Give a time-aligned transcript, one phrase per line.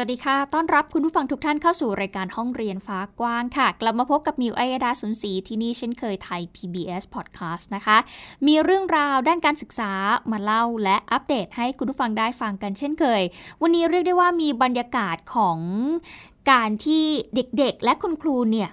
[0.00, 7.96] วัสดีค่ะ ต้อนรับคุณผู้ฟังทุกท่านเข้าสู่รายการห้องเรียนฟ้ากว้างค่ะ กลับมาพบกับมิวไอยดาสุนศรีที่นี่เช่นเคยไทย PBS Podcast นะคะ
[8.46, 9.92] มีเรื่องราวด้านการศึกษา
[10.30, 13.22] มาเล่าและอัปเดตให้คุณผู้ฟังได้ฟังกันเช่นเคย
[13.62, 15.58] วันนี้เรียกได้ว่ามีบรรยากาศของ
[16.50, 17.04] การที่
[17.34, 18.70] เด็กๆ และคุณครูเนี่ย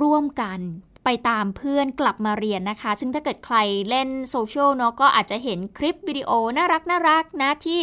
[0.00, 0.58] ร่วมกัน
[1.04, 3.56] ไปตามเพื่อนกลับมาเรียนนะคะ ซึ่งถ้าเกิดใคร
[3.88, 7.80] เล่นโซเชียลเนาะก็อาจจะเห็นคลิปวิดีโอน่ารักน่ารักนะที่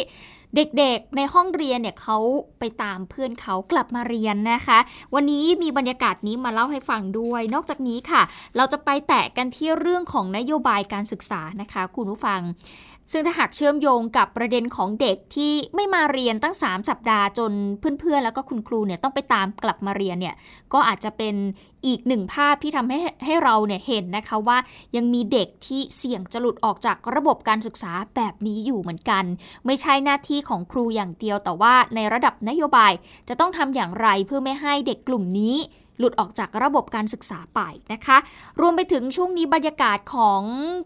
[0.56, 2.18] เด็กๆในห้องเรียนเนี่ยเขา
[2.60, 4.80] ไปตามเพื่อนเขากลับมาเรียนนะคะ
[5.14, 8.22] วันนี้มีบรรยากาศนี้มาเล่าให้ฟังด้วย นอกจากนี้ค่ะ
[8.58, 12.42] เราจะไปแตะกันที่เรื่องของนโยบายการศึกษานะคะ คุณผู้ฟัง
[13.12, 17.52] ซึ่งถ้าหากเชื่อมโยงกับประเด็นของเด็กที่ไม่มาเรียนตั้ง 3 สัปดาห์จน
[18.00, 20.36] เพื่อนๆ แล้วก็คุณครูเนี่ยต้องไปตามกลับมาเรียนเนี่ย
[20.74, 21.36] ก็อาจจะเป็น
[21.88, 24.58] อีกหนึ่งภาพที่ทำให้ให้เราเนี่ยเห็นนะคะว่า
[24.96, 29.24] ยังมีเด็กที่เสี่ยงจะหลุดออกจากระบบการศึกษาแบบนี้อยู่เหมือนกัน
[29.66, 32.92] ไม่ใช่หน้าที่ของครูอย่างเดียวแต่ว่าในระดับนโยบาย
[33.30, 35.56] จะต้องทำอย่างไรเพื่อไม่ให้เด็กกลุ่มนี้
[36.00, 37.60] หลุดออกจากระบบการศึกษาไป
[37.94, 38.18] นะคะ
[38.62, 40.42] รวมไปถึงช่วงนี้บรรยากาศของ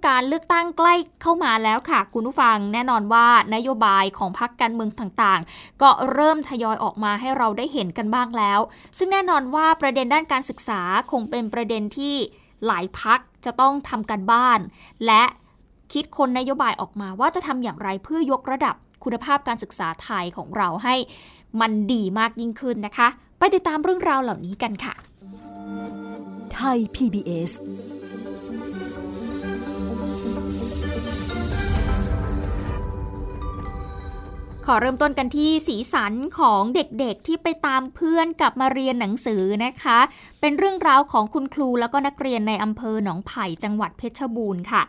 [0.07, 8.59] การเลือกตั้งใกล้เข้ามาแล้วค่ะ คุณผู้ฟังแน่นอนว่านโยบายของพรรคการเมืองต่างๆ ก็เริ่มทยอยออกมาให้เราได้เห็นกันบ้างแล้ว
[8.97, 12.15] ซึ่งแน่นอนว่าประเด็นด้านการศึกษาคงเป็นประเด็นที่
[12.65, 14.59] หลายพักจะต้องทำกันบ้าน
[15.05, 15.23] และ
[15.93, 20.95] คิดคนนโยบายออกมาว่าจะทำอย่างไรเพื่อยกระดับคุณภาพการศึกษาไทยของเราให้
[21.61, 23.07] มันดีมากยิ่งขึ้นนะคะ
[23.41, 24.93] ไปติดตามเรื่องราวเหล่านี้กันค่ะ
[26.53, 27.51] ไทย PBS
[34.65, 39.99] ขอเริ่มต้นกันที่สีสันของเด็กๆที่ไปตามเพื่อนกลับมาเรียนหนังสือนะคะ
[40.39, 44.83] เป็นเรื่องราวของคุณครูแล้วก็นักเรียนในอำเภอหนองไผ่จังหวัดเพชรบูรณ์ค่ะ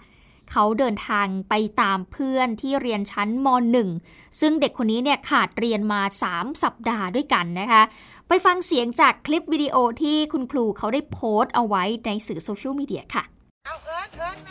[0.52, 3.48] เขาเดินทางไปตามเพื่อนที่เรียนชั้นม
[3.92, 6.00] .1 ซึ่งเด็กคนนี้เนี่ยขาดเรียนมา
[6.32, 7.82] 3 สัปดาห์ด้วยกันนะคะ
[8.28, 13.24] ไปฟังเสียงจากคลิปวิดีโอที่คุณครูเขาได้โพสต์เอาไว้ในสื่อโซเชียลมีเดียค่ะ
[13.66, 14.48] เอาเอิญเอิญไห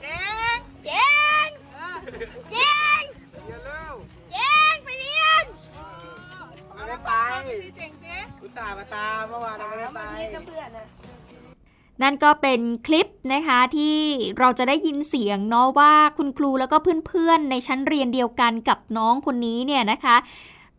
[0.00, 0.20] เจ๋
[0.56, 1.08] งเจ๊
[1.46, 1.96] งเออ
[2.50, 3.02] เจ๊ง
[3.46, 3.94] เรียนเร็ว
[4.32, 5.44] เจ๊งไปเรียน
[6.72, 7.12] เอาแล้วไป
[7.62, 10.00] สิเจ๋งสิคุณตามาตามเมื่อวานเราไม่ได้ไป
[10.46, 10.86] เพื่อนนะ
[12.02, 13.96] นั่นก็เป็นคลิปนะคะที่
[14.38, 16.76] เราจะได้ยินเสียงเนาะว่าคุณครูแล้วก็
[17.06, 20.16] เพื่อนๆ ในชั้นเรียนเดียวกันกับน้องคนนี้เนี่ยนะคะ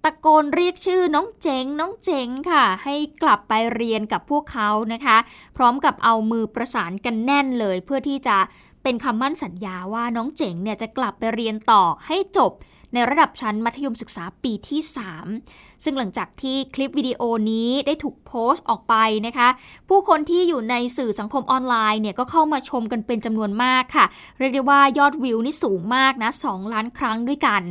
[0.04, 5.18] ตะโกนเรียกชื่อน้องเจ๋งน้องเจ๋งค่ะ ให้กลับไปเรียนกับพวกเขานะคะ
[5.58, 8.38] พร้อมกับเอามือประสานกันแน่นเลย เพื่อที่จะ
[8.84, 12.52] เป็นคำมั่นสัญญาว่าน้องเจ๋งเนี่ยจะกลับไปเรียนต่อให้จบ
[12.94, 14.82] ในระดับชั้นมัธยมศึกษาปีที่
[15.30, 17.22] 3 ซึ่งหลังจากที่คลิปวิดีโอ
[17.52, 18.96] นี้ได้ถูกโพสต์ออกไป
[19.28, 19.50] นะคะ
[19.90, 24.06] ผู้คนที่อยู่ในสื่อสังคมออนไลน์เนี่ยก็เข้ามาชมกันเป็นจำนวนมากค่ะ
[24.40, 27.64] เรียกได้ว่ายอดวิวนี่สูงมากนะ2ล้านครั้งด้วยกัน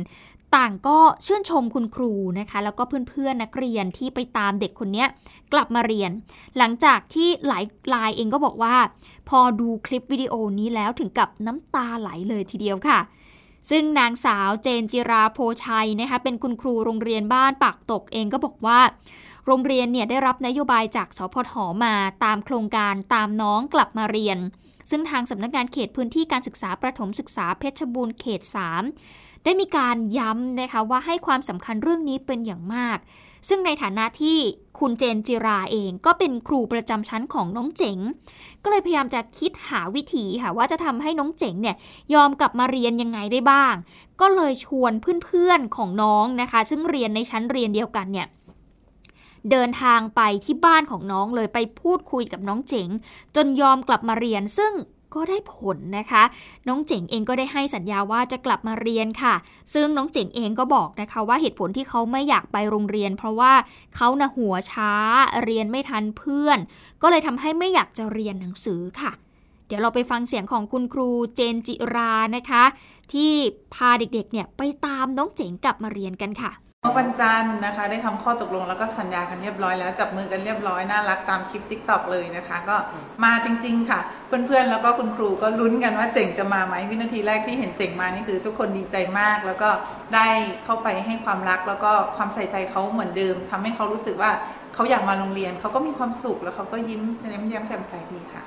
[0.57, 5.05] ต่างก็ชื่นชมคุณครูนะคะ แล้วก็เพื่อนๆนักเรียนที่ไปตามเด็กคนนี้
[5.53, 6.11] กลับมาเรียน
[6.57, 7.63] หลังจากที่หลาย
[7.93, 8.75] รายเองก็บอกว่า
[9.29, 12.99] พอดูคลิปวิดีโอนี้แล้วถึงกับน้ำตาไหลเลยทีเดียวค่ะ
[13.69, 18.79] ซึ่งนางสาวเจนจิราโพชัยนะคะเป็นคุณครูโรงเรียนบ้านปากตกเองก็บอกว่า
[19.45, 21.53] โรงเรียนเนี่ยได้รับนโยบายจากสพท
[21.85, 24.37] มาตามโครงการตามน้องกลับมาเรียน
[24.89, 28.41] ซึ่งทางสำนักงานเขตพื้นที่การศึกษาประถมศึกษาเพชรบูรณ์เขต
[28.93, 32.97] 3 ได้มีการย้ำนะคะว่าให้ความสำคัญเรื่องนี้เป็นอย่างมาก
[33.47, 34.37] ซึ่งในฐานะที่
[34.79, 37.97] คุณเจนจิราเองก็เป็นครูประจำชั้นของน้องเจ๋ง
[38.63, 41.75] ก็เลยพยายามจะคิดหาวิธีค่ะว่าจะทำให้น้องเจ๋งเนี่ย
[42.13, 43.73] ยอมกลับมาเรียนยังไงได้บ้าง
[44.21, 44.93] ก็เลยชวน
[45.23, 48.27] เพื่อนๆของน้องนะคะ ซึ่งเรียนในชั้นเรียนเดียวกันเนี่ย
[49.51, 52.89] เดินทางไปที่บ้านของน้องเลยไปพูดคุยกับน้องเจ๋ง
[53.35, 54.73] จนยอมกลับมาเรียน ซึ่ง
[55.15, 56.23] ก็ได้ผลนะคะ
[56.67, 59.35] น้องเจ๋งเองก็ได้ให้สัญญาว่าจะกลับมาเรียนค่ะ
[59.73, 63.53] ซึ่งน้องเจ๋งเองก็บอกนะคะว่าเหตุผลที่เขาไม่อยากไปโรงเรียน เพราะว่า
[63.95, 64.93] เขานะหัวช้า
[65.43, 66.59] เรียนไม่ทันเพื่อน
[67.01, 69.11] ก็เลยทำให้ไม่อยากจะเรียนหนังสือค่ะ
[69.67, 72.63] เดี๋ยวเราไปฟังเสียงของคุณครูเจนจิรานะคะ
[73.13, 73.31] ที่
[73.73, 76.51] พาเด็กๆเนี่ยไปตามน้องเจ๋งกลับมาเรียนกันค่ะ
[76.97, 82.75] วันจันทร์นะคะ ได้ทำข้อตกลงแล้วก็สัญญากันเรียบร้อยแล้วจับมือกันเรียบร้อยน่ารักตามคลิปทิกตอกเลยนะคะ ก็
[83.23, 89.69] มาจริง ๆ ค่ะ เพื่อนๆแล้วก็คุณครูก็ลุ้นกันว่าเจ๋งจะมาไหมวินาทีแรกที่เห็นเจ๋งมานี่คือ ทุกคนดีใจมากแล้วก็
[90.15, 90.27] ได้
[90.63, 94.31] เข้าไปให้ความรักแล้วก็ความใส่ใจเขาเหมือนเดิมทำให้เขารู้สึกว่า
[94.73, 98.43] เขาอยากมาโรงเรียนเขาก็มีความสุขแล้วเขาก็ยิ้มแย้มแย้มแจ่มใสดีค่ะ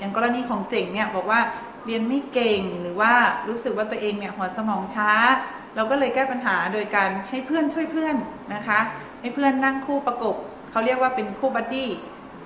[0.00, 1.40] อย่างกรณีของเจ๋งเนี่ยบอกว่า
[1.86, 3.12] เรียนไม่เก่งหรือว่า
[3.48, 5.10] รู้สึกว่าตัวเองเนี่ยหัวสมองช้า
[5.76, 8.16] เราก็เลยแก้ปัญหาโดยการให้เพื่อนช่วยเพื่อน
[8.54, 8.80] นะคะ
[9.20, 10.36] ให้เพื่อนนั่งคู่ประกบ
[10.70, 11.90] เขาเรียกว่าเป็นคู่ buddy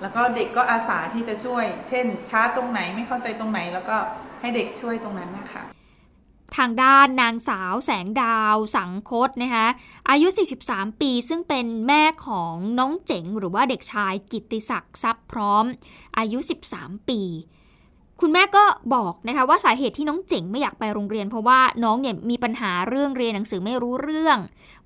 [0.00, 3.96] แล้วก็เด็กก็อาสาที่จะช่วย เช่น ช้าตรงไหนไม่เข้าใจตรงไหน แล้วก็
[4.40, 5.64] ให้เด็กช่วยตรงนั้นนะคะ
[6.56, 9.66] ทางด้านนางสาวแสงดาว สังคตนะคะ
[10.10, 10.28] อายุ
[10.64, 15.64] 43 ปีซึ่งเป็นแม่ของน้องเจ๋ง หรือว่าเด็กชายกิติศักดิ์ทรัพย์พร้อม
[16.18, 16.38] อายุ
[16.72, 17.20] 13 ปี
[18.20, 18.64] คุณแม่ก็
[18.94, 24.38] บอกนะคะว่าสาเหตุที่น้องเจ๋งไม่อยากไปโรงเรียน เพราะว่าน้องเนี่ยมีปัญหาเรื่องเรียนหนังสือไม่รู้เรื่อง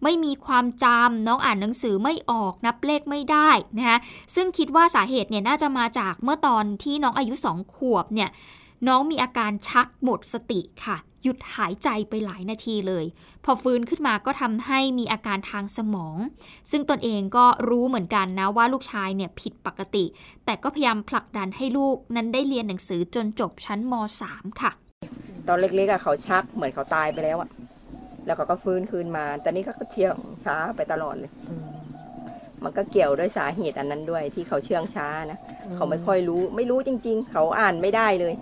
[0.03, 3.99] ไม่มีความจำน้องอ่านหนังสือไม่ออกนับเลขไม่ได้นะคะ
[4.35, 8.29] ซึ่งคิดว่าสาเหตุเนี่ยน่าจะมาจากเมื่อตอนที่น้องอายุสองขวบเนี่ย
[8.87, 13.05] น้องมีอาการชักหมดสติค่ะ หยุดหายใจไปหลายนาทีเลย
[13.45, 16.17] พอฟื้นขึ้นมาก็ทำให้มีอาการทางสมอง
[16.71, 20.05] ซึ่งตนเองก็รู้เหมือนกันนะว่าลูกชายเนี่ยผิดปกติ
[20.45, 23.93] แต่ก็พยายามผลักดันให้ลูกนั้นได้เรียนหนังสือจนจบชั้นม
[24.27, 24.71] .3 ค่ะ
[25.49, 27.51] ตอนเล็กๆอะเขาชักเหมือนเขาตายไปแล้วอะ
[28.27, 30.15] แล้วเขาก็ฟื้นคืนมา แต่นี่เขาก็เที่ยง
[30.45, 31.33] ช้าไปตลอดเลย
[32.65, 35.39] มันก็เกี่ยวด้วยสาเหตุอันนั้นด้วยที่เขาเชื่องช้านะ
[35.75, 38.35] เขาไม่ค่อยรู้ ไม่รู้จริง ๆ เขาอ่านไม่ได้เลย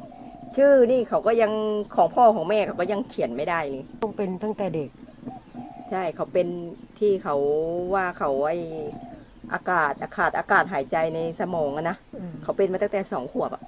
[0.56, 1.52] ชื่อนี่เขาก็ยัง
[1.94, 4.90] ของพ่อของแม่เขาก็ยังเขียนไม่ได้เลยต้องเป็นตั้งแต่เด็ก
[5.90, 6.48] ใช่เขาเป็น
[6.98, 7.37] ที่เขา
[7.94, 8.52] ว่าเขาไอ
[9.52, 11.96] อากาศอากาศอากาศหายใจในสมองอะนะ
[12.43, 13.62] เขาเป็นมาตั้งแต่สองขวบอะ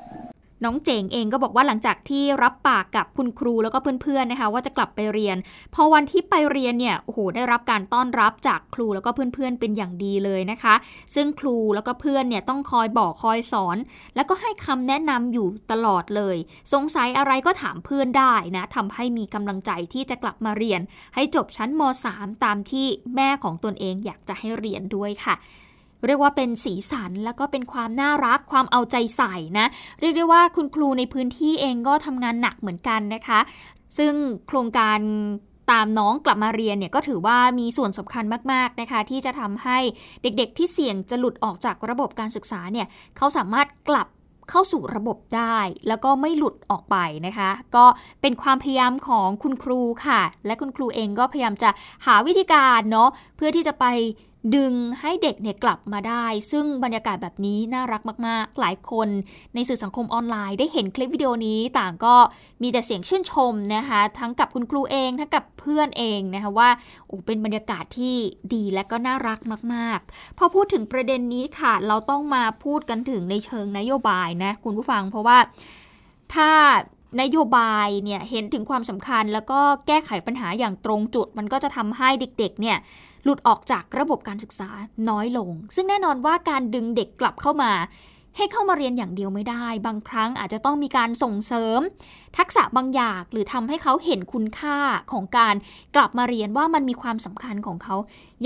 [0.64, 5.36] น้องเจ๋งเองก็บอกว่าหลังจากที่รับปากกับคุณครูแล้วก็เพื่อนๆนะคะ ว่าจะกลับไปเรียน
[5.74, 10.74] พอวันที่ไปเรียนเนี่ยโอ้โหได้รับการต้อนรับจากครูแล้วก็เพื่อนๆเป็นอย่างดีเลยนะคะ
[11.14, 13.76] ซึ่งครูแล้วก็เพื่อนเนี่ยต้องคอยบอกคอยสอน
[14.16, 16.36] แล้วก็ให้คำแนะนำอยู่ตลอดเลย
[16.72, 20.80] สงสัยอะไรก็ถามเพื่อนได้นะทำให้มีกำลังใจที่จะกลับมาเรียน
[21.14, 21.82] ให้จบชั้นม
[22.14, 25.36] .3 ตามที่แม่ของตนเองอยากจะให้เรียนด้วยค่ะ
[26.06, 29.66] เรียกว่าเป็นสีสันแล้วก็เป็นความน่ารักความเอาใจใส่นะ
[30.00, 33.40] เรียกได้ว่าคุณครูในพื้นที่เองก็ทำงานหนักเหมือนกันนะคะ
[33.98, 34.12] ซึ่ง
[34.46, 34.98] โครงการ
[35.70, 39.78] ตามน้องกลับมาเรียนเนี่ยก็ถือว่ามีส่วนสำคัญมากๆนะคะ ที่จะทำให้
[40.22, 42.86] เด็กๆ ที่เสี่ยงจะหลุดออกจากระบบการศึกษาเนี่ย
[43.16, 44.08] เขาสามารถกลับ
[44.50, 45.58] เข้าสู่ระบบได้
[45.88, 46.96] แล้วก็ไม่หลุดออกไป
[47.26, 47.84] นะคะ ก็
[48.22, 51.70] เป็นความพยายามของคุณครูค่ะ และคุณครูเองก็พยายามจะ
[52.06, 53.84] หาวิธีการเนาะเพื่อที่จะไป
[54.56, 59.08] ดึงให้เด็กเนี่ยกลับมาได้ ซึ่งบรรยากาศแบบนี้น่ารักมาก ๆ หลายคน
[59.54, 62.16] ในสื่อสังคมออนไลน์ได้เห็นคลิปวิดีโอนี้ต่างก็
[62.62, 66.70] มีแต่เสียงชื่นชมนะคะ ทั้งกับคุณครูเองทั้งกับเพื่อนเองนะคะว่า
[67.06, 68.14] โอ้เป็นบรรยากาศที่
[68.54, 69.38] ดีและก็น่ารัก
[69.74, 75.38] มาก ๆ พอพูดถึงประเด็นนี้ค่ะ เราต้องมาพูดกันถึงในเชิงนโยบายนะคุณผู้ฟัง เพราะว่า
[76.34, 76.50] ถ้า
[77.20, 82.76] นโยบายเนี่ยเห็นถึงความสำคัญแล้วก็แก้ไขปัญหาอย่างตรงจุด มันก็จะทำให้เด็กๆเนี่ย
[83.28, 84.70] หลุดออกจากระบบการศึกษา
[85.08, 87.72] น้อยลง ซึ่งแน่นอนว่าการดึงเด็กกลับเข้ามา
[88.36, 91.80] ให้เข้ามาเรียนอย่างเดียวไม่ได้ บางครั้งอาจจะต้องมีการส่งเสริม
[92.38, 94.78] ทักษะบางอย่างหรือทำให้เขาเห็นคุณค่า
[95.12, 95.54] ของการ
[95.96, 97.96] กลับมาเรียนว่ามันมีความสำคัญของเขา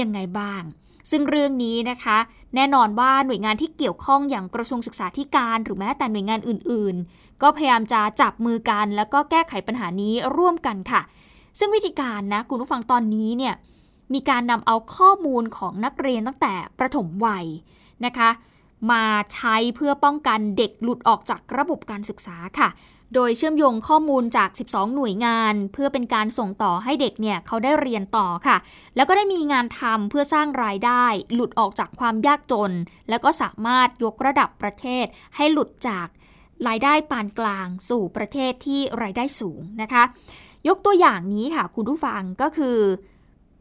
[0.01, 0.63] ยังไงบ้าง
[1.11, 2.19] ซึ่งเรื่องนี้นะคะ
[2.55, 11.03] แน่นอนว่าหน่วยงานที่เกี่ยวข้องอย่างกระทรวงศึกษาธิการหรือแม้แต่หน่วยงานอื่น ๆ ก็พยายามจะจับมือกัน แล้วก็แก้ไขปัญหานี้ร่วมกันค่ะ
[11.59, 13.55] ซึ่งวิธีการนะคุณผู้ฟังตอนนี้เนี่ย
[14.15, 17.47] มีการนำเอาข้อมูลของนักเรียนตั้งแต่ประถมวัย
[18.05, 18.31] นะคะ
[18.91, 19.05] มา
[19.35, 22.69] ใช้เพื่อป้องกันเด็กหลุดออกจากระบบการศึกษาค่ะ
[23.15, 28.57] โดยเชื่อมโยงข้อมูลจาก 12 หน่วยงาน เพื่อเป็นการส่งต่อให้เด็กเนี่ยเขาได้เรียนต่อค่ะ
[28.97, 31.05] แล้วก็ได้มีงานทำเพื่อสร้างรายได้
[31.35, 32.73] หลุดออกจากความยากจน
[33.09, 36.07] แล้วก็สามารถยกระดับประเทศให้หลุดจาก
[36.69, 40.03] รายได้ปานกลางสู่ประเทศที่รายได้สูงนะคะ
[40.69, 42.79] ยกตัวอย่างนี้ค่ะ คุณผู้ฟังก็คือ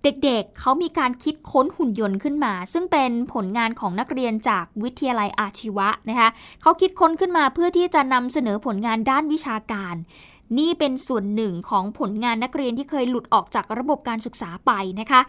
[0.03, 6.29] เด็กๆเเขามีการคิดค้นหุ่นยนต์ขึ้นมา ซึ่งเป็นผลงานของนักเรียนจากวิทยาลัยอาชีวะนะคะ
[6.61, 9.95] เขาคิดค้นขึ้นมาเพื่อที่จะนำเสนอผลงานด้านวิชาการ
[10.59, 15.21] นี่เป็นส่วนหนึ่งของผลงานนักเรียนที่เคยหลุดออกจากระบบการศึกษาไปนะคะ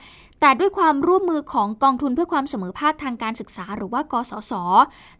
[0.45, 4.53] แต่ด้วยความร่วมมือของกองทุนเพื่อความเสมอภาคทางการศึกษา หรือว่ากสศ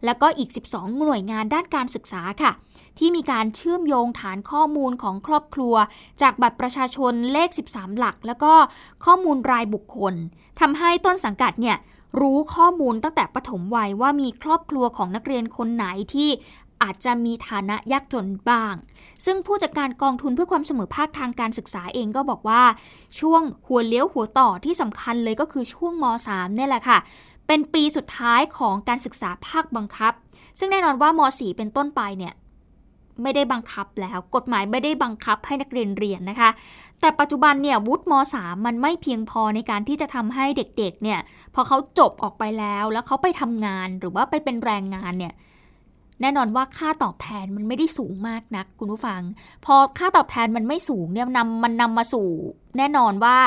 [0.05, 2.51] และก็อีก 12 หน่วยงานด้านการศึกษาค่ะ
[2.97, 5.75] ที่มีการเชื่อมโยงฐานข้อมูลของครอบครัว
[6.21, 8.53] จากบัตรประชาชนเลข 13 หลัก แล้วก็
[9.05, 10.13] ข้อมูลรายบุคคล
[10.59, 11.77] ทำให้ต้นสังกัดเนี่ย
[12.21, 16.29] รู้ข้อมูลตั้งแต่ปฐมวัยว่ามีครอบครัวของนักเรียนคนไหนที่
[16.83, 18.75] อาจจะมีฐานะยากจนบ้าง
[19.25, 22.63] ซึ่งผู้จัดการกองทุนเพื่อความเสมอภาคทางการศึกษาเองก็บอกว่า
[23.19, 26.97] ช่วงหัวเลี้ยวหัวต่อที่สำคัญเลยก็คือช่วงม .3 เนี่ยแหละค่ะ
[27.47, 30.13] เป็นปีสุดท้ายของการศึกษาภาคบังคับ
[30.57, 32.33] ซึ่งแน่นอนว่าม .4 เป็นต้นไปเนี่ย
[33.21, 36.49] ไม่ได้บังคับแล้วกฎหมายไม่ได้บังคับให้นักเรียนเรียนนะคะ
[37.01, 41.19] แต่ปัจจุบันเนี่ยวุฒิม .3 มันไม่เพียงพอในการที่จะทำให้เด็กๆเนี่ย
[41.53, 45.33] พอเขาจบออกไปแล้ว แล้วเขาไปทำงานหรือว่าไปเป็นแรงงานเนี่ย
[46.23, 49.21] แน่นอนว่าค่าตอบแทนมันไม่ได้สูงมากนัก คุณผู้ฟัง
[49.65, 52.29] พอค่าตอบแทนมันไม่สูงเนี่ยนำมันนำมาสู่
[52.77, 53.37] แน่นอนว่า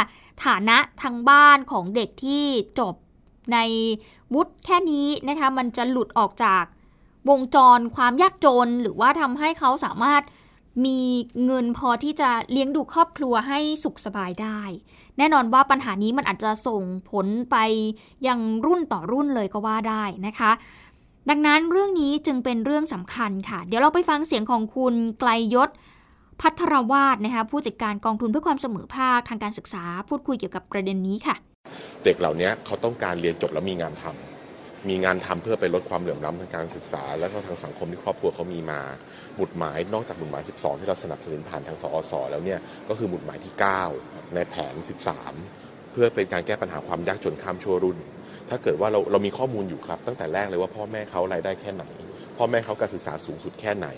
[0.45, 2.45] ฐานะทางบ้านของเด็กที่
[2.78, 2.95] จบ
[3.52, 3.59] ใน
[4.35, 6.64] วุฒิแค่นี้นะคะมันจะหลุดออกจาก
[7.30, 10.23] วงจรความยากจน หรือว่าทำให้เขาสามารถ
[10.85, 10.99] มี
[11.45, 14.61] เงินพอที่จะเลี้ยงดูครอบครัวให้สุขสบายได้
[15.18, 17.56] แน่นอนว่าปัญหานี้มันอาจจะส่งผลไป
[18.26, 20.50] ยังรุ่นต่อรุ่นเลยก็ว่าได้นะคะ
[21.30, 25.71] ดังนั้นเรื่องนี้จึงเป็นเรื่องสำคัญค่ะ เดี๋ยวเราไปฟังเสียงของคุณไกลยศ
[26.40, 31.37] พัทรวาดนะคะผู้จัดการกองทุนเพื่อความเสมอภาคทางการศึกษา พูดคุยเกี่ยวกับประเด็นนี้ค่ะ
[32.04, 38.80] เด็กเหล่านี้เขาต้องการเรียนจบแล้วมีงานทำมีงานทำเพื่อไปลดความเหลื่อมล้ำทางการศึกษา และก็ทางสังคมที่ครอบครัวเขามีมา
[39.37, 43.54] หมุดหมายนอกจากหมุดหมาย 12 ที่เราสนับสนุนผ่านทางสอสแล้วเนี่ยก็คือหมุดหมายที่
[43.95, 44.75] 9 ในแผน
[45.33, 47.99] 13 เพื่อเป็นการแก้ปัญหาความยากจนข้ามชั่วรุ่น
[48.50, 51.85] ถ้าเกิดว่าเราเรามีข้อมูลอยู่ครับ ตั้งแต่แรกเลยว่าพ่อแม่เขารายได้แค่ไหน
[52.38, 53.88] พ่อแม่เขาการศึกษาสูงสุดแค่ไหน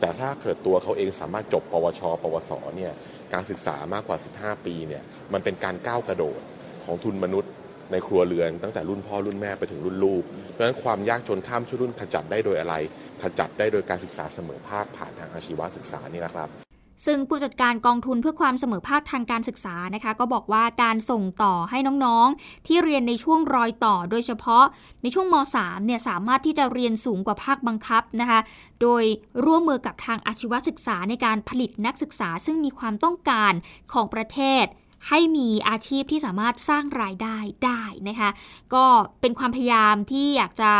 [0.00, 2.92] แต่ถ้าเกิดตัวเขาเองสามารถจบ ปวช ปวสเนี่ย
[3.34, 6.40] การศึกษามากกว่า 15 ปีเนี่ยมันเป็นการก้าวกระโดด
[6.84, 7.52] ของทุนมนุษย์
[7.92, 12.74] ในครัวเรือนตั้งแต่รุ่นพ่อรุ่นแม่ไปถึงรุ่นลูก เพราะฉะนั้นความยากจนข้ามชั่วรุ่นขจัดได้โดยอะไร
[13.22, 16.73] ขจัดได้โดยการศึกษาเสมอภาคผ่านทางอาชีวศึกษานี่นะครับ
[17.06, 24.64] ซึ่งผู้จัดการกองทุนเพื่อความเสมอภาคทางการศึกษานะคะ ก็บอกว่าการส่งต่อให้น้องๆ ที่เรียนในช่วงรอยต่อ โดยเฉพาะ
[25.02, 28.40] ในช่วงม .3 เนี่ยสามารถที่จะเรียนสูงกว่าภาคบังคับนะคะ
[28.82, 29.02] โดย
[29.44, 33.52] ร่วมมือกับทางอาชีวศึกษาในการผลิตนักศึกษา ซึ่งมีความต้องการ
[33.92, 34.64] ของประเทศ
[35.08, 38.30] ให้มีอาชีพที่สามารถสร้างรายได้ได้นะคะ
[38.74, 38.84] ก็
[39.20, 40.72] เป็นความพยายามที่อยากจะ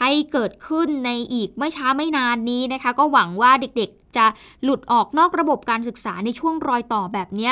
[0.00, 4.26] ให้เกิดขึ้นในอีกไม่ช้าไม่นานนี้นะคะ ก็หวังว่าเด็กๆจะ
[4.62, 7.50] หลุดออกนอกระบบการศึกษาในช่วงรอยต่อแบบนี้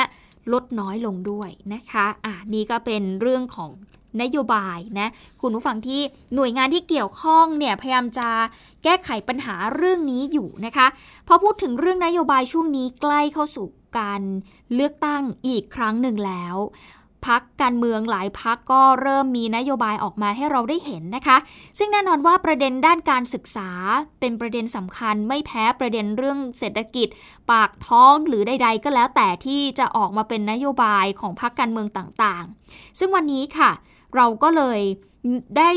[0.53, 3.71] ลดน้อยลงด้วยนะคะอะนี่ก็เป็นเรื่องของ
[4.21, 6.01] นโยบายนะคุณผู้ฟังที่
[6.35, 8.29] หน่วยงานที่เกี่ยวข้องเนี่ยพยายามจะ
[8.83, 10.87] แก้ไขปัญหาเรื่องนี้อยู่นะคะ
[11.27, 13.67] พอพูดถึงเรื่องนโยบายช่วงนี้ใกล้เข้าสู่
[13.97, 14.21] การ
[14.73, 16.55] เลือกตั้งอีกครั้งหนึ่งแล้ว
[17.27, 21.37] พักการเมืองหลายพักก็เริ่มมีนโยบายออกมาให้เราได้เห็นนะคะ
[21.77, 23.69] ซึ่งแน่นอนว่าประเด็นด้านการศึกษา
[24.19, 27.07] เป็นประเด็นสำคัญไม่แพ้ประเด็นเรื่องเศรษฐกิจ
[27.51, 33.71] ปากท้องหรือใด ๆ ก็แล้วแต่ที่จะออกมาเป็นนโยบายของพักการเมืองต่างๆ ซึ่งวันนี้ค่ะ
[34.15, 34.79] เราก็เลย
[35.57, 35.71] ได้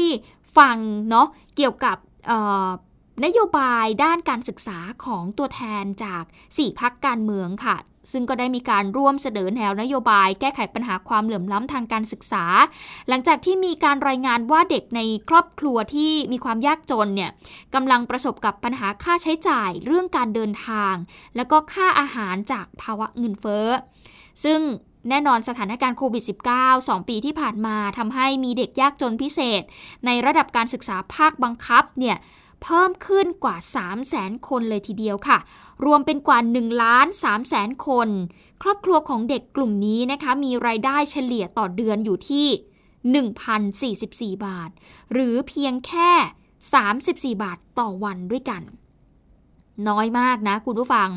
[0.58, 0.76] ฟัง
[1.10, 1.26] เนาะ
[1.56, 1.96] เกี่ยวกับ
[3.24, 7.76] นโยบายด้านการศึกษาของตัวแทนจาก 4พักการเมืองค่ะ
[8.12, 12.44] ซึ่งก็ได้มีการร่วมเสนอแนวนโยบายแก้ไขปัญหาความเหลื่อมล้ำทางการศึกษา
[13.08, 17.30] หลังจากที่มีการรายงานว่าเด็กในครอบครัวที่มีความยากจนเนี่ย
[17.74, 20.94] กำลังประสบกับปัญหาค่าใช้จ่ายเรื่องการเดินทาง
[21.36, 23.68] แล้วก็ค่าอาหารจากภาวะเงินเฟ้อ
[24.44, 24.60] ซึ่ง
[25.08, 29.62] แน่นอนสถานการณ์โควิด -19 2 ปีที่ผ่านมาทำให้มีเด็กยากจนพิเศษ
[30.06, 32.16] ในระดับการศึกษาภาคบังคับเนี่ย
[32.62, 35.38] เพิ่มขึ้นกว่า 3 0 0แสนคนเลยทีเดียวค่ะ
[35.84, 38.08] รวมเป็นกว่า1ล้าน3แสนคน
[38.62, 42.48] ครอบครัวของเด็กกลุ่มนี้นะคะ มีรายได้เฉลี่ยต่อเดือนอยู่ที่
[44.36, 44.70] 1,044 บาท
[45.12, 46.10] หรือเพียงแค่
[46.76, 48.62] 34 บาทต่อวันด้วยกัน
[49.88, 51.08] น้อยมากนะคุณผู้ฟัง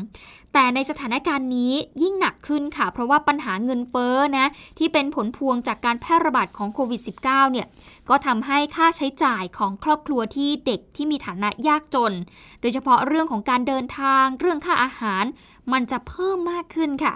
[0.54, 4.46] แต่ในสถานการณ์นี้ยิ่งหนักขึ้นค่ะ เพราะว่าปัญหาเงินเฟ้อนะ
[4.78, 7.66] ที่เป็นผลพวงจากการแพร่ระบาดของโควิด -19 เนี่ย
[8.08, 12.12] ก็ทำให้ค่าใช้จ่ายของครอบครัวที่เด็กที่มีฐานะยากจน
[12.60, 15.24] โดยเฉพาะเรื่องของการเดินทาง เรื่องค่าอาหาร
[15.72, 17.14] มันจะเพิ่มมากขึ้นค่ะ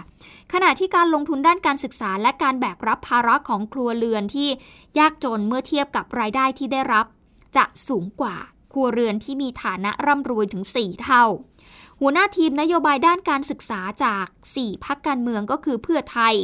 [0.53, 4.49] ขณะที่การลงทุนด้านการศึกษา และการแบกรับภาระของครัวเรือนที่
[4.99, 7.05] ยากจนเมื่อเทียบกับรายได้ที่ได้รับ
[7.55, 8.35] จะสูงกว่า
[8.73, 11.23] ครัวเรือนที่มีฐานะร่ำรวยถึง 4 เท่า
[12.01, 14.25] หัวหน้าทีมนโยบายด้านการศึกษาจาก
[14.57, 16.35] 4พักการเมืองก็คือเพื่อไทย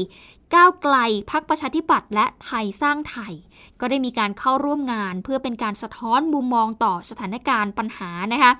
[0.55, 0.95] ก้าวไกล
[1.31, 3.33] พักประชาธิปัตย์และไทยสร้างไทย
[3.79, 8.51] ก็ได้มีการเข้าร่วมงานเพื่อเป็นการสะท้อนมุมมองต่อสถานการณ์ปัญหานะคะ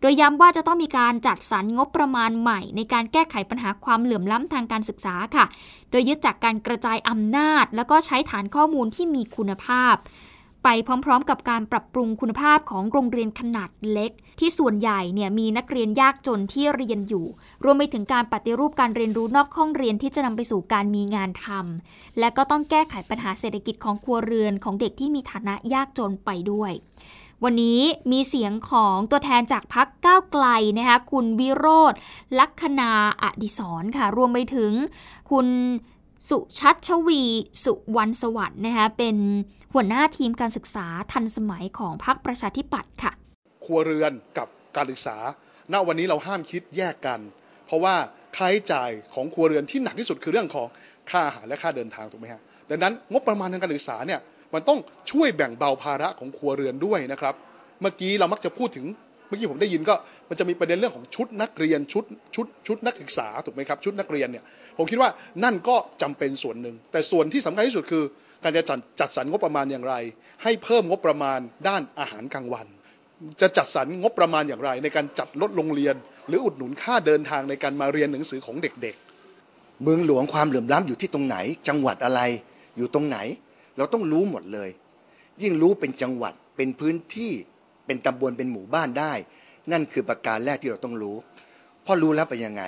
[0.00, 5.44] โดยย้ำว่าจะต้องมีการจัดสรรงบประมาณใหม่ ในการแก้ไขปัญหาความเหลื่อมล้ำทางการศึกษาค่ะ
[5.90, 9.94] โดยยึดจากการกระจายอำนาจ แล้วก็ใช้ฐานข้อมูลที่มีคุณภาพ
[10.64, 17.26] ไปพร้อม ๆ กับการปรับปรุงคุณภาพของโรงเรียนขนาดเล็ก ที่ส่วนใหญ่เนี่ยมีนักเรียนยากจนที่เรียนอยู่
[17.64, 26.72] รวมไปถึงการปฏิรูปการเรียนรู้นอกห้องเรียนที่จะนำไปสู่การมีงานทำและก็ต้องแก้ไขปัญหาเศรษฐกิจของครัวเรือนของเด็กที่มีฐานะยากจนไปด้วย
[27.44, 27.80] วันนี้
[28.12, 30.46] มีเสียงของตัวแทนจากพักก้าวไกล
[30.78, 31.94] นะคะคุณวิโรธ
[32.38, 32.92] ลัคนา
[33.22, 34.72] อดิศรค่ะ รวมไปถึง
[35.30, 35.46] คุณ
[36.28, 37.22] สุชัชวี
[37.64, 39.16] สุวรรณสวัสดิ์นะคะเป็น
[39.74, 43.12] หัวหน้าทีมการศึกษาทันสมัยของพรรคประชาธิปัตย์ค่ะ
[43.64, 45.16] ครัวเรือนกับการศึกษา
[45.72, 47.20] ณวันนี้เราห้ามคิดแยกกัน
[47.66, 47.94] เพราะว่า
[48.36, 50.66] ค่าใช้จ่ายของครัวเรือนที่หนักที่สุดคือเรื่องของ
[51.10, 52.40] ค่าอาหารและค่าเดินทางถูกไหมฮะ
[52.70, 54.20] ดังนั้นงบประมาณทางการศึกษาเนี่ย
[54.54, 54.78] มันต้อง
[55.10, 57.34] ช่วยแบ่งเบาภาระของครัวเรือนด้วยนะครับ
[57.80, 58.86] เมื่อกี้เรามักจะพูดถึง
[59.34, 59.94] มื่อกี้ผมได้ยินก็
[60.28, 64.44] มันจะมีประเด็นเรื่องของชุดนักเรียนชุดชุดชุดนักศึกษาถูกไหมครับชุดนักเรียนเนี่ย
[64.78, 65.10] ผมคิดว่า
[65.44, 68.04] นั่นก็จำเป็นส่วนหนึ่ง แต่ส่วนที่สำคัญที่สุดคือ
[68.42, 69.94] การจะจัดจัดสรรงบประมาณอย่างไร
[70.42, 71.38] ให้เพิ่มงบประมาณ
[71.68, 72.66] ด้านอาหารกลางวัน
[73.40, 75.94] จะจัดสรรงบประมาณอย่างไร ในการจัดลดโรงเรียน
[76.28, 78.96] หรืออุดหนุนค่าเดินทางในการมาเรียนหนังสือของเด็ก
[79.82, 81.36] เมืองหลวงความเหลื่อมล้ำอยู่ที่ตรงไหน
[81.68, 82.20] จังหวัดอะไร
[82.76, 83.18] อยู่ตรงไหน
[83.76, 84.68] เราต้องรู้หมดเลย
[85.42, 87.32] ยิ่งรู้เป็นจังหวัดเป็นพื้นที่
[87.86, 89.12] เป็นตำบลเป็นหมู่บ้านได้
[89.72, 91.16] นั่นคือประการแรกที่เราต้องรู้
[91.84, 92.62] พอรู้แล้วเป็นยังไง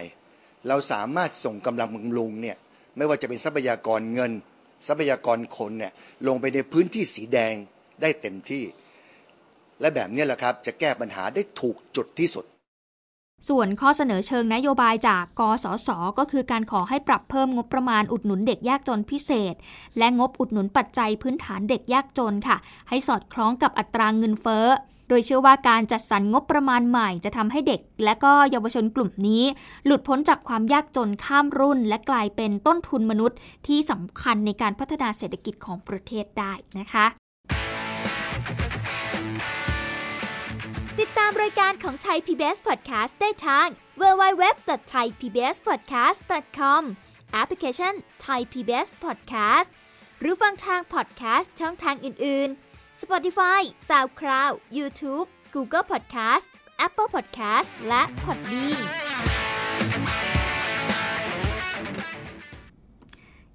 [0.68, 2.56] เราสามารถส่งกำลังบำรุงเนี่ย
[2.96, 4.32] ไม่ว่าจะเป็นทรัพยากรเงิน
[4.86, 5.92] ทรัพยากรคนเนี่ย
[6.26, 7.54] ลงไปในพื้นที่สีแดง
[8.02, 8.64] ได้เต็มที่
[9.80, 12.44] และแบบนี้แหละครับจะแก้ปัญหาได้ถูกจุดที่สุด
[13.48, 19.54] ส่วนข้อเสนอเชิงนโยบายจากกสศก็คือการขอให้ปรับเพิ่มงบประมาณอุดหนุนเด็กยากจนพิเศษ
[19.98, 22.56] และงบอุดหนุนปัจจัยพื้นฐานเด็กยากจนค่ะ
[22.88, 24.66] ให้สอดคล้องกับอัตรางเงินเฟ้อ
[25.08, 29.44] โดยเชื่อว่าการจัดสรรงบประมาณใหม่จะทำให้เด็ก และก็เยาวชนกลุ่มนี้
[29.84, 37.06] หลุดพ้นจากความยากจนข้ามรุ่น และกลายเป็นต้นทุนมนุษย์ ที่สำคัญในการพัฒนาเศรษฐกิจของประเทศได้นะคะ
[41.00, 43.66] ติดตามรายการของไทย PBS Podcast ได้ทาง
[44.00, 46.82] www.thaipbspodcast.com
[47.32, 47.94] แอปพลิเคชัน
[48.26, 49.68] Thai PBS Podcast
[50.20, 52.65] หรือฟังทาง podcast ช่องทางอื่น ๆ
[53.02, 56.46] Spotify SoundCloud YouTube Google Podcast
[56.86, 58.82] Apple Podcast และ Podbean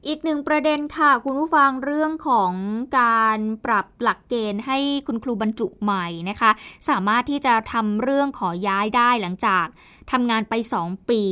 [0.08, 2.52] อีกหนึ่งประเด็นค่ะ คุณผู้ฟังเรื่องของ
[3.00, 6.52] การปรับหลักเกณฑ์ให้คุณครูบรรจุใหม่นะคะ
[6.90, 9.66] สามารถที่จะทำเรื่องขอย้ายได้หลังจาก
[10.12, 11.24] ทำงานไป 2 ปี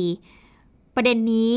[0.94, 1.56] ประเด็นนี้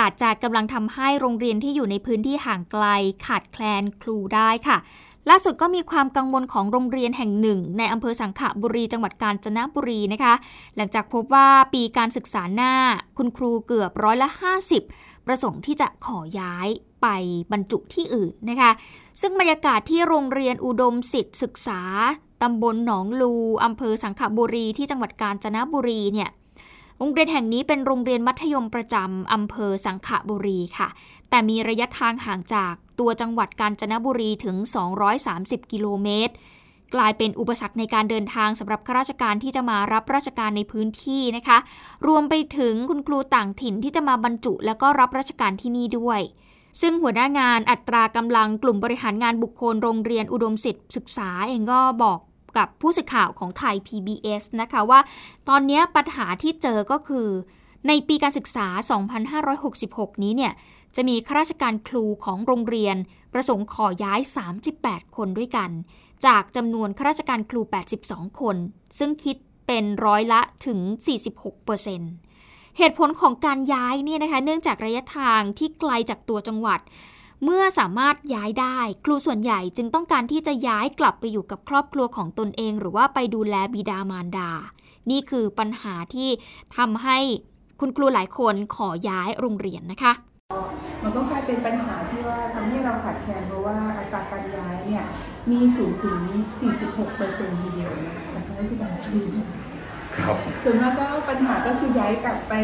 [0.00, 2.84] อาจจะกำลังทำให้โรงเรียนที่อยู่ในพื้นที่ห่างไกล
[3.26, 4.78] ขาดแคลนครูได้ค่ะ
[5.30, 10.34] ล่าสุดก็มีความกังวลของโรงเรียนแห่งหนึ่ง ในอำเภอสังขบุรีจังหวัดกาญจนบุรีนะคะ
[10.76, 12.72] หลังจากพบว่าปีการศึกษาหน้า
[13.16, 14.28] คุณครูเกือบร้อยละ
[14.78, 16.68] 50 ประสงค์ที่จะขอย้าย
[17.02, 17.06] ไป
[17.52, 18.70] บรรจุที่อื่นนะคะ
[19.20, 21.80] ซึ่งบรรยากาศที่โรงเรียนอุดมสิทธิศึกษา
[22.42, 26.30] ตำบลหนองลูอำเภอสังขบุรีที่จังหวัดกาญจนบุรีเนี่ย
[26.98, 30.88] โรงเรียนแห่งนี้เป็นโรงเรียนมัธยมประจำอำเภอสังขบุรีค่ะ
[31.30, 34.56] แต่มีระยะทางห่างจาก ตัวจังหวัดกาญจนบุรีถึง
[35.14, 36.34] 230 กิโลเมตร
[36.94, 41.58] กลายเป็นอุปสรรคในการเดินทางสำหรับข้าราชการที่จะมารับราชการในพื้นที่นะคะ
[42.06, 46.20] รวมไปถึงคุณครูต่างถิ่นที่จะมาบรรจุ แล้วก็รับราชการที่นี่ด้วย
[46.80, 52.18] ซึ่งหัวหน้างานอัตรากำลังกลุ่มบริหารงานบุคคลโรงเรียนอุดมสิทธิศึกษาเองก็บอก
[52.58, 55.00] กับผู้สื่อข่าวของไทย PBS นะคะว่า
[55.48, 57.28] ตอนนี้ปัญหาที่เจอก็คือ
[57.88, 58.66] ในปีการศึกษา
[59.46, 60.52] 2566 นี้เนี่ย
[60.96, 62.96] จะมีข้าราชการครูของโรงเรียน
[63.32, 64.20] ประสงค์ขอย้าย
[64.68, 65.70] 38 คนด้วยกัน
[66.26, 67.60] จากจำนวนข้าราชการครู
[68.00, 68.56] 82 คน
[68.98, 70.78] ซึ่งคิดเป็นร้อยละถึง
[71.58, 76.80] 46%เหตุผลของการย้ายเนี่ยนะคะเนื่องจากระยะทางที่ไกลจากตัวจังหวัด
[77.44, 84.50] เมื่อสามารถย้ายได้ ครูส่วนใหญ่จึงต้องการที่จะย้ายกลับไปอยู่กับครอบครัวของตนเอง หรือว่าไปดูแลบิดามารดา
[85.10, 86.28] นี่คือปัญหาที่
[86.76, 87.18] ทำให้
[87.80, 90.12] คุณครูหลายคนขอย้ายโรงเรียนนะคะ
[91.04, 95.04] มันก็กลายเป็นปัญหาที่ว่าทำให้เราขาดแคลนเพราะว่าอัตราการย้ายเนี่ย
[95.50, 96.18] มีสูงถึง
[96.66, 99.20] 46เปอร์เซ็นต์ทีเดียวนะคะข้าราชการครู
[100.62, 102.54] ส่วนมากก็ปัญหาก็คือย้ายกลับไป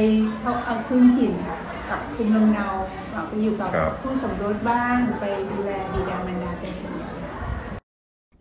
[0.41, 2.67] เขาเอาพื้นถิ่นค่ะกลับภูมิลำเนา
[3.13, 7.00] กลับไปอยู่กับครับผู้สมรสบ้างไปดูแลบิดามารดาเป็นส่วนใหญ่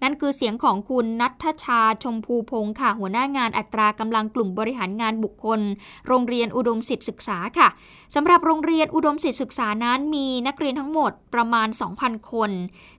[0.04, 5.62] นั่นคือเสียงของคุณนัทชาชมพูพงค์ค่ะ หัวหน้างานอัตรากำลังกลุ่มบริหารงานบุคคล
[6.08, 7.70] โรงเรียนอุดมสิทธิศึกษาค่ะ
[8.16, 11.68] สำหรับโรงเรียนอุดมสิทธิศึกษานั้นมีนักเรียนทั้งหมดประมาณ
[12.00, 12.52] 2,000 คน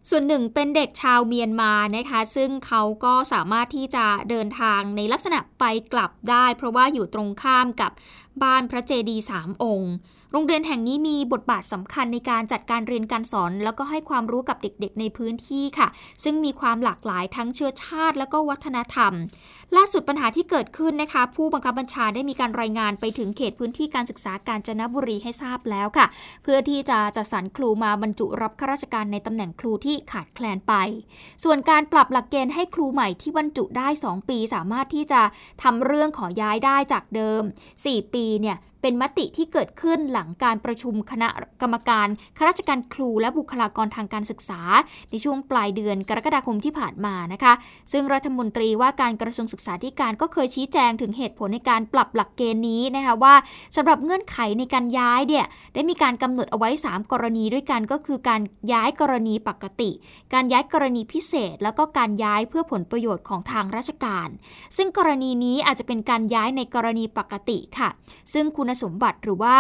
[0.08, 7.92] ส่วนหนึ่งเป็นเด็กชาวเมียนมานะคะ ซึ่งเขาก็สามารถที่จะเดินทางในลักษณะไปกลับได้ เพราะว่าอยู่ตรงข้ามกับ
[8.42, 9.92] บ้านพระเจดีย์สามองค์
[10.32, 15.88] โรงเรียนแห่งนี้มีบทบาทสำคัญในการจัดการเรียนการสอน แล้วก็ให้ความรู้กับเด็กๆ ในพื้นที่ค่ะ
[16.24, 19.12] ซึ่งมีความหลากหลายทั้งเชื้อชาติ และก็วัฒนธรรม
[19.76, 26.06] ล่าสุดปัญหาที่เกิดขึ้นนะคะ ผู้บังคับบัญชาได้มีการรายงานไปถึงเขตพื้นที่การศึกษาการจนบุรีให้ทราบแล้วค่ะ
[26.42, 30.74] เพื่อที่จะจัดสรรครูมาบรรจุรับข้าราชการในตำแหน่งครูที่ขาดแคลนไป
[31.44, 35.22] ส่วนการปรับหลักเกณฑ์ให้ครูใหม่ที่บรรจุได้ 2 ปี สามารถที่จะ
[35.62, 37.42] ทำเรื่องขอย้ายได้จากเดิม
[37.78, 41.28] 4 ปีเนี่ย เป็นมติที่เกิดขึ้นหลังการประชุมคณะ
[41.62, 44.60] กรรมการข้าราชการครูและบุคลากรทางการศึกษา
[45.10, 47.52] ในช่วงปลายเดือนกรกฎาคมที่ผ่านมานะคะ
[47.92, 53.34] ซึ่งรัฐมนตรีว่าการกระทรวงศึกษาธิการก็เคยชี้แจงถึงเหตุผลในการปรับหลักเกณฑ์นี้นะคะว่า
[53.76, 58.40] สำหรับเงื่อนไขในการย้ายเนี่ยได้มีการกำหนดเอาไว้ 3 กรณีด้วยกันก็คือการ
[58.72, 59.90] ย้ายกรณีปกติ
[60.34, 64.28] การย้ายกรณีพิเศษ แล้วก็การย้ายเพื่อผลประโยชน์ของทางราชการ
[64.76, 67.88] ซึ่งกรณีนี้อาจจะเป็นการย้ายในกรณีปกติค่ะ
[68.34, 69.56] ซึ่งคุณสมบัติหรือว่า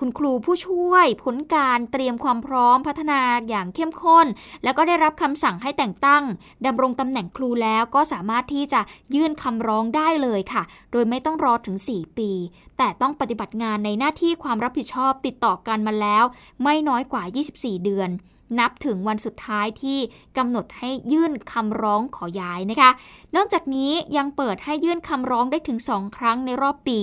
[0.00, 4.26] คุณครูผู้ช่วยผลการเตรียมความพร้อมพัฒนาอย่างเข้มข้น
[4.64, 6.24] แล้วก็ได้รับคำสั่งให้แต่งตั้ง
[6.66, 8.80] ดำรงตำแหน่งครูแล้วก็สามารถที่จะ
[9.14, 12.30] ยื่นคำร้องได้เลยค่ะ โดยไม่ต้องรอถึง 4 ปี
[12.78, 16.24] แต่ต้องปฏิบัติงานในหน้าที่ความรับผิดชอบติดต่อกันมาแล้ว
[16.62, 17.22] ไม่น้อยกว่า
[17.54, 18.10] 24 เดือน
[18.58, 19.98] นับถึงวันสุดท้ายที่
[20.38, 22.90] กำหนดให้ยื่นคำร้องขอย้ายนะคะ
[23.36, 27.00] นอกจากนี้ยังเปิดให้ยื่นคำร้องได้ถึง 2 ครั้งในรอบปี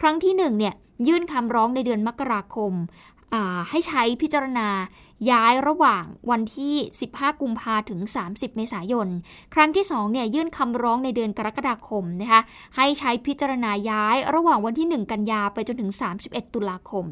[0.00, 0.74] ครั้งที่ 1 เนี่ย
[1.08, 2.74] ยื่นคำร้องในเดือนมกราคม
[3.70, 4.68] ให้ใช้พิจารณา
[5.30, 6.74] ย้ายระหว่างวันที่
[7.08, 9.08] 15 กุมภาถึง 30 เมษายน
[9.54, 12.40] ครั้งที่ 2 เนี่ยยื่นคำร้องในเดือนกรกฎาคมนะคะ
[12.76, 15.90] ให้ใช้พิจารณาย้ายระหว่างวันที่ 1 กันยาไปจนถึง
[16.22, 17.04] 31 ตุลาคม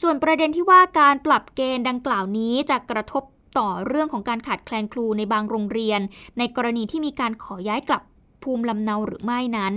[0.00, 3.22] ส่วนประเด็นที่ว่าการปรับเกณฑ์ดังกล่าวนี้จะกระทบ
[3.58, 6.00] ต่อเรื่องของการขาดแคลนครูในบางโรงเรียน
[6.38, 8.02] ในกรณีที่มีการขอย้ายกลับ
[8.42, 9.74] ภูมิลำเนาหรือไม่นั้น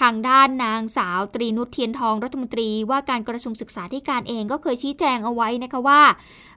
[0.00, 6.00] ทางด้านนางสาวตรีนุชเทียนทองรัฐมนตรีว่าการกระทรวงศึกษาธิการเองก็เคยชี้แจงเอาไว้นะคะว่า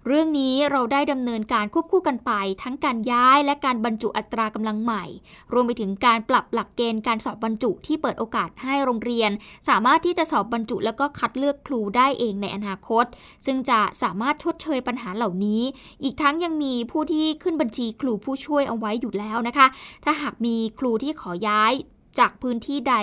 [0.08, 2.32] เรื่องนี้เราได้ดำเนินการควบคู่กันไป
[2.64, 5.06] ทั้งการย้ายและการบรรจุอัตรากำลังใหม่
[5.54, 9.32] รวมไปถึงการปรับหลักเกณฑ์การสอบบรรจุที่เปิดโอกาสให้โรงเรียน
[9.70, 13.06] สามารถที่จะสอบบรรจุแล้วก็คัดเลือกครูได้เองในอนาคต
[13.46, 15.62] ซึ่งจะสามารถชดเชยปัญหาเหล่านี้
[16.04, 19.68] อีกทั้งยังมีผู้ที่ขึ้นบัญชีครูผู้ช่วยเอาไว้อยู่แล้วนะคะ
[20.04, 21.74] ถ้าหากมีครูที่ขอย้าย
[22.20, 22.96] จากพื้นที่ใด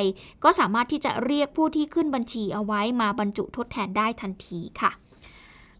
[0.44, 4.92] ก็สามารถที่จะเรียกผู้ที่ขึ้นบัญชีเอาไว้มาบรรจุทดแทนได้ทันทีค่ะ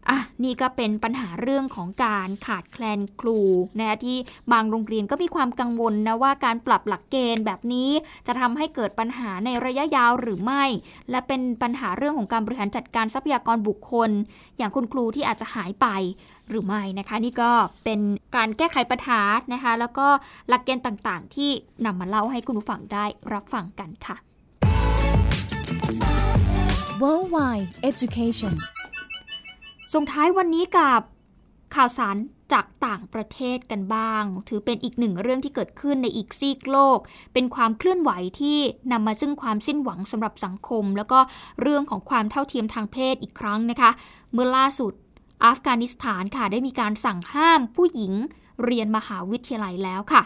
[0.09, 3.39] อะนี่ก็เป็นปัญหาเรื่องของการขาดแคลนครู
[3.79, 4.17] นะที่
[4.51, 7.89] บางโรงเรียนก็มีความกังวลนะว่าการปรับหลักเกณฑ์แบบนี้
[8.27, 10.63] จะทำให้เกิดปัญหาในระยะยาวหรือไม่
[11.11, 14.09] และเป็นปัญหาเรื่องของการบริหารจัดการทรัพยากรบุคคล
[14.57, 15.87] อย่างคุณครูที่อาจจะหายไป
[16.49, 17.51] หรือไม่นะคะ นี่ก็
[17.85, 17.99] เป็น
[18.35, 19.21] การแก้ไขปัญหา
[19.53, 20.07] นะคะ แล้วก็
[20.47, 21.49] หลักเกณฑ์ต่างๆ ที่
[21.85, 24.15] นำมาเล่าให้คุณผู้ฟังได้รับฟังกันค่ะ
[27.01, 28.53] Worldwide Education
[29.93, 31.01] ส่งท้ายวันนี้กับ
[31.75, 32.17] ข่าวสาร
[32.53, 36.99] จากต่างประเทศกันบ้าง ถือเป็นอีกหนึ่งเรื่องที่เกิดขึ้นในอีกซีกโลก
[37.33, 38.57] เป็นความเคลื่อนไหวที่
[38.91, 41.19] นำมาซึ่งความสิ้นหวังสำหรับสังคม แล้วก็
[41.61, 43.91] เรื่องของความเท่าเทียมทางเพศอีกครั้งนะคะ
[44.33, 44.93] เมื่อล่าสุด
[45.45, 48.13] อัฟกานิสถานค่ะได้มีการสั่งห้ามผู้หญิง
[48.63, 50.21] เรียนมหาวิทยาลัยแล้วค่ะ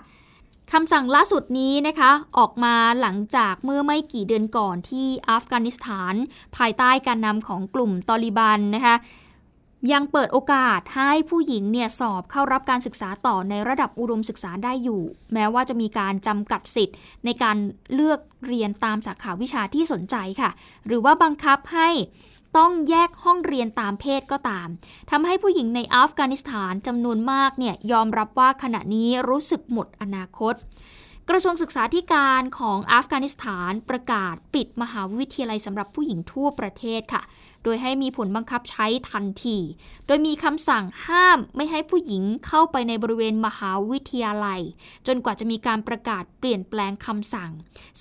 [0.71, 6.13] คำสั่งล่าสุดนี้นะคะ ออกมาหลังจากเมื่อไม่กี่เดือนก่อนที่อัฟกานิสถาน
[6.57, 8.95] ภายใต้การนำของกลุ่มตอริบันนะคะ
[9.91, 15.01] ยังเปิดโอกาสให้ผู้หญิงเนี่ยสอบเข้ารับการศึกษาต่อในระดับอุดมศึกษาได้อยู่
[15.33, 16.95] แม้ว่าจะมีการจำกัดสิทธิ์
[17.25, 17.57] ในการ
[17.93, 20.49] เลือกเรียนตามสาขาวิชาที่สนใจค่ะ
[20.87, 21.89] หรือว่าบังคับให้
[22.57, 24.67] ต้องแยกห้องเรียนตามเพศก็ตาม
[25.11, 30.53] ทำให้ผู้หญิงในอัฟกานิสถานจำนวนมากเนี่ยยอมรับว่าขณะนี้รู้สึกหมดอนาคต
[31.29, 37.21] กระทรวงศึกษาธิการของอัฟกานิสถานประกาศปิดมหาวิทยาลัยสำหรับผู้หญิงทั่วประเทศค่ะ
[37.67, 39.57] ดยให้มีผลบังคับใช้ทันที
[40.07, 44.61] โดยมีคำสั่งห้ามไม่ให้ผู้หญิงเข้าไปในบริเวณมหาวิทยาลัย
[45.07, 47.51] จนกว่าจะมีการประกาศเปลี่ยนแปลงคำสั่ง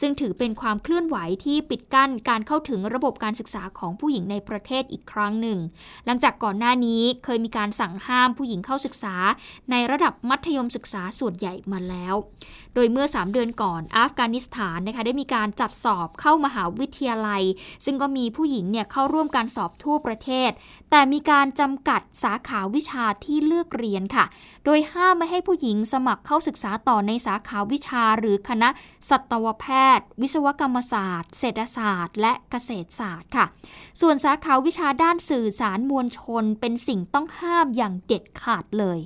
[0.01, 5.59] ซึ่งถือเป็นความเคลื่อนไหวที่ปิดกั้นการเข้าถึงระบบการศึกษาของผู้หญิงในประเทศอีกครั้งหนึ่ง
[6.07, 9.15] หลังจากก่อนหน้านี้เคยมีการสั่งห้ามผู้หญิงเข้าศึกษา
[9.71, 12.15] ในระดับมัธยมศึกษาส่วนใหญ่มาแล้ว
[12.75, 17.43] โดยเมื่อ 3 เดือนก่อนอัฟกานิสถานนะคะได้มีการจัดสอบเข้ามหาวิทยาลัย
[17.85, 20.51] ซึ่งก็มีผู้หญิงเนี่ยเข้าร่วมการสอบทั่วประเทศ
[20.91, 24.25] แต่มีการจำกัดสาขาวิชาที่เลือกเรียนค่ะ
[24.65, 28.69] โดยห้ามไม่ให้ผู้หญิงสมัครเข้าศึกษาต่อในสาขาวิชา หรือคณะ
[29.11, 29.67] สัตวแพ
[29.99, 33.47] ทย์ วิศวกรรมศาสตร์ เศรษฐศาสตร์ และเกษตรศาสตร์ค่ะ
[34.01, 38.99] ส่วนสาขาวิชาด้านสื่อสารมวลชน เป็นสิ่งต้องห้ามอย่างเด็ดขาดเลย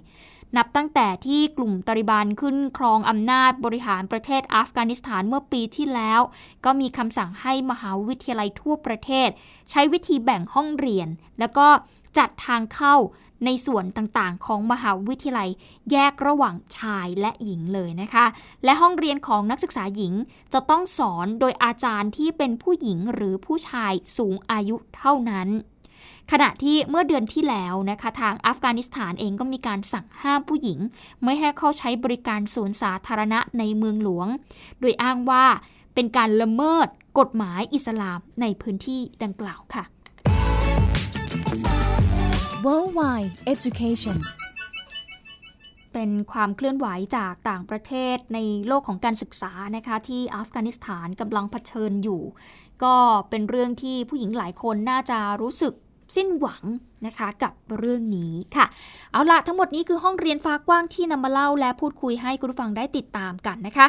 [0.56, 6.20] นับตั้งแต่ที่กลุ่มตาลิบันขึ้นครองอำนาจบริหารประเทศอัฟกานิสถานเมื่อปีที่แล้ว
[6.64, 9.28] ก็มีคำสั่งให้มหาวิทยาลัยทั่วประเทศ
[9.70, 11.08] ใช้วิธีแบ่งห้องเรียน
[11.38, 11.66] แล้วก็
[12.18, 12.96] จัดทางเข้า
[13.44, 15.50] ในส่วนต่างๆ ของมหาวิทยาลัย
[15.90, 18.26] แยกระหว่างชายและหญิงเลยนะคะ
[18.64, 20.14] และห้องเรียนของนักศึกษาหญิง
[20.52, 25.48] จะต้องสอนโดยอาจารย์ที่เป็นผู้หญิงหรือผู้ชายสูงอายุเท่านั้น
[26.34, 30.78] ขณะที่เมื่อเดือนที่แล้วนะคะ ทางอัฟกานิสถานเองก็มีการสั่งห้ามผู้หญิง
[31.24, 34.28] ไม่ให้เข้าใช้บริการสวนสาธารณะในเมืองหลวง
[34.80, 35.44] โดยอ้างว่า
[35.94, 36.88] เป็นการละเมิด
[37.18, 39.84] กฎหมายอิสลามในพื้นที่ดังกล่าวค่ะ
[42.64, 44.18] Worldwide Education
[45.92, 52.22] เป็นความเคลื่อนไหวจากต่างประเทศในโลกของการศึกษานะคะที่อัฟกานิสถานกำลังเผชิญอยู่
[52.82, 52.94] ก็
[53.30, 55.74] เป็นเรื่องที่ผู้หญิงหลายคนน่าจะรู้สึก
[56.16, 56.62] สิ้นหวัง
[57.06, 58.66] นะคะกับเรื่องนี้ค่ะ
[59.12, 63.86] เอาละทั้งหมดนี้คือห้องเรียนฟ้ากว้างที่นำมาเล่าและพูดคุยให้คุณผู้ฟังได้ติดตามกันนะคะ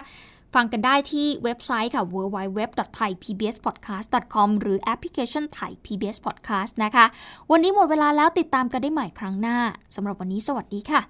[0.56, 7.06] ฟังกันได้ที่เว็บไซต์ค่ะ www.thaipbspodcast.com หรือแอปพลิเคชัน Thai PBS Podcast นะคะ
[7.52, 9.58] วันนี้หมดเวลาแล้วติดตามกันได้ใหม่ครั้งหน้า
[9.96, 11.02] สำหรับวันนี้สวัสดีค่ะ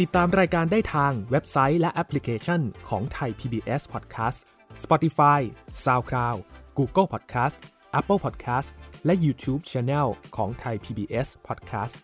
[0.00, 4.38] ติดตามรายการได้ทางเว็บไซต์และแอปพลิเคชันของไทย PBS Podcast
[4.82, 5.40] Spotify
[5.84, 6.38] SoundCloud
[6.78, 7.56] Google Podcast
[7.99, 8.67] Apple Podcast
[9.05, 11.95] และ YouTube Channel ของไทย PBS Podcast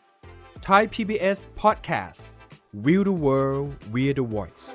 [0.67, 2.21] Thai PBS Podcast
[2.85, 4.65] We the World We the Voice